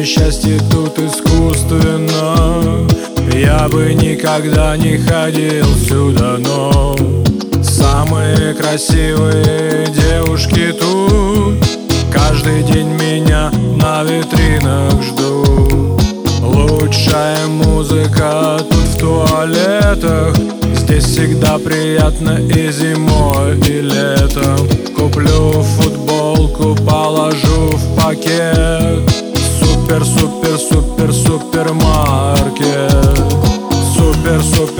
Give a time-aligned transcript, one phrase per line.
[0.00, 2.88] Мое счастье тут искусственно.
[3.34, 6.96] Я бы никогда не ходил сюда, но
[7.62, 11.62] Самые красивые девушки тут
[12.10, 16.02] Каждый день меня на витринах ждут.
[16.40, 20.34] Лучшая музыка тут в туалетах.
[20.76, 24.29] Здесь всегда приятно и зимой, и летом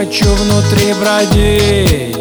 [0.01, 2.17] Хочу внутри бродить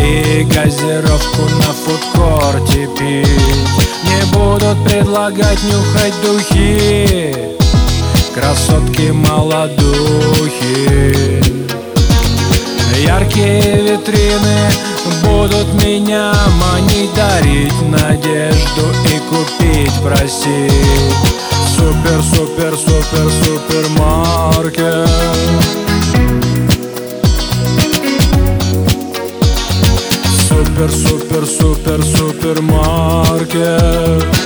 [0.00, 3.28] и газировку на фудкорте пить.
[4.04, 7.34] Не будут предлагать нюхать духи
[8.34, 9.82] Красотки молодухи.
[13.04, 14.70] Яркие витрины
[15.24, 16.32] будут меня
[16.62, 20.72] манить Дарить надежду и купить, просить.
[21.76, 25.08] Супер, супер, супер, супермаркет
[31.88, 34.37] per supermarket.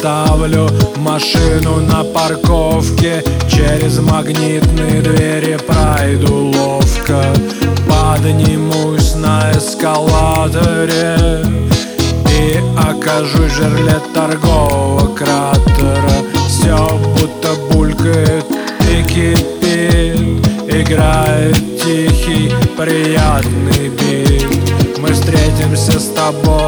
[0.00, 0.66] Оставлю
[0.96, 3.22] машину на парковке.
[3.50, 7.22] Через магнитные двери пройду ловко.
[7.86, 11.44] Поднимусь на эскалаторе
[12.30, 16.10] И окажусь в жерле торгового кратера.
[16.48, 18.46] Все будто булькает
[18.90, 20.46] и кипит.
[20.66, 24.98] Играет тихий приятный бит.
[24.98, 26.59] Мы встретимся с тобой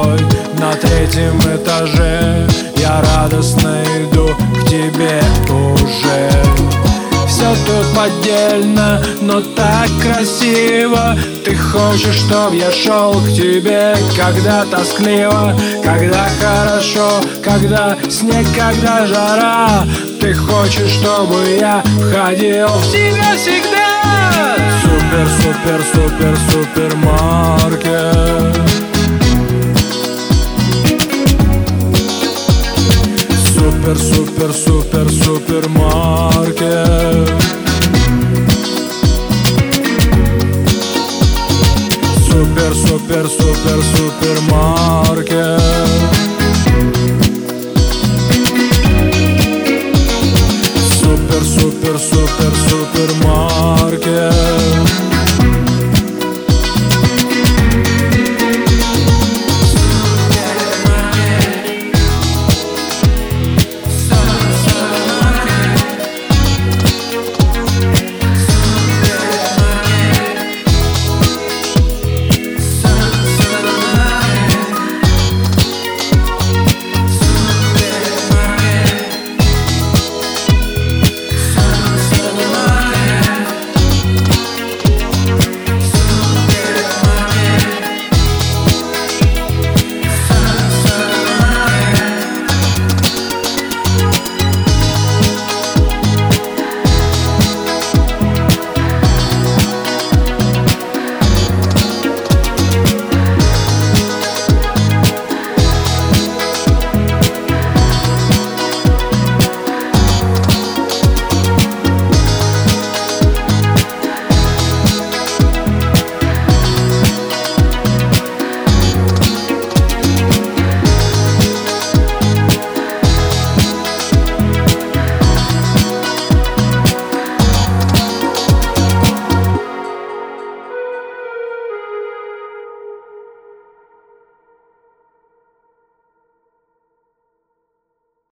[0.62, 2.46] на третьем этаже.
[2.76, 6.30] Я радостно иду к тебе уже.
[7.26, 11.18] Все тут поддельно, но так красиво.
[11.44, 15.52] Ты хочешь, чтоб я шел к тебе Когда тоскливо,
[15.82, 19.84] когда хорошо Когда снег, когда жара.
[20.20, 24.56] Ты хочешь, чтобы я входил в тебя всегда.
[24.82, 28.81] Супер, супер, супер, супермаркет
[33.82, 36.62] Супер, супер, супер, супермаркет
[42.24, 45.60] Супер, супер, супер, супермаркет
[51.00, 53.71] Супер, супер, супер, супермаркет